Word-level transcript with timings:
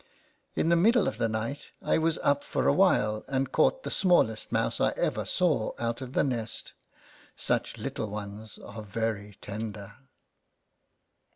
In 0.55 0.69
the 0.69 0.75
middle 0.75 1.07
of 1.07 1.19
the 1.19 1.29
night 1.29 1.69
I 1.79 1.99
was 1.99 2.17
up 2.23 2.43
for 2.43 2.67
a 2.67 2.73
while, 2.73 3.23
and 3.27 3.51
caught 3.51 3.83
the 3.83 3.91
smallest 3.91 4.51
mouse 4.51 4.81
I 4.81 4.93
ever 4.97 5.25
saw 5.25 5.73
out 5.77 6.01
of 6.01 6.13
the 6.13 6.23
nest. 6.23 6.73
Such 7.35 7.77
little 7.77 8.09
ones 8.09 8.57
are 8.57 8.81
very 8.81 9.37
tender. 9.41 9.93